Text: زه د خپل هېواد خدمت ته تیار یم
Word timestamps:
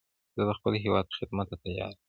زه 0.35 0.41
د 0.49 0.51
خپل 0.57 0.73
هېواد 0.83 1.15
خدمت 1.19 1.47
ته 1.51 1.55
تیار 1.63 1.91
یم 1.93 1.99